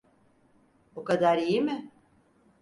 O 0.95 1.03
kadar 1.03 1.37
iyi 1.37 1.61
mi? 1.61 1.91